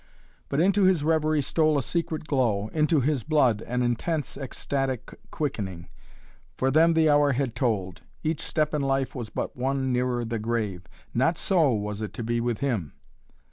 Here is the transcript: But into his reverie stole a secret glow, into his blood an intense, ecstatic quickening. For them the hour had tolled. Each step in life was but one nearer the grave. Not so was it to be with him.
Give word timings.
But 0.49 0.59
into 0.59 0.81
his 0.81 1.03
reverie 1.03 1.43
stole 1.43 1.77
a 1.77 1.83
secret 1.83 2.23
glow, 2.27 2.69
into 2.69 3.01
his 3.01 3.23
blood 3.23 3.61
an 3.61 3.83
intense, 3.83 4.35
ecstatic 4.35 5.13
quickening. 5.29 5.89
For 6.57 6.71
them 6.71 6.95
the 6.95 7.07
hour 7.07 7.33
had 7.33 7.53
tolled. 7.55 8.01
Each 8.23 8.41
step 8.41 8.73
in 8.73 8.81
life 8.81 9.13
was 9.13 9.29
but 9.29 9.55
one 9.55 9.93
nearer 9.93 10.25
the 10.25 10.39
grave. 10.39 10.87
Not 11.13 11.37
so 11.37 11.71
was 11.71 12.01
it 12.01 12.13
to 12.13 12.23
be 12.23 12.41
with 12.41 12.61
him. 12.61 12.93